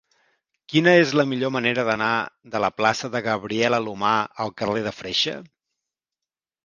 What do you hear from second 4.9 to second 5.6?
Freixa?